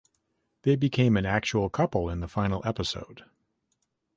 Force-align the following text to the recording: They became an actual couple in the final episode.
They 0.63 0.75
became 0.75 1.15
an 1.15 1.27
actual 1.27 1.69
couple 1.69 2.09
in 2.09 2.21
the 2.21 2.27
final 2.27 2.63
episode. 2.65 3.25